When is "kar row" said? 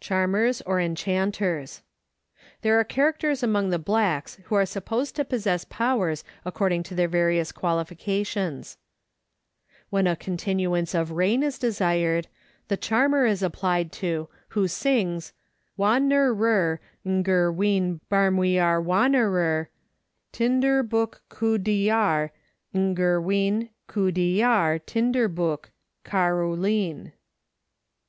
26.02-26.54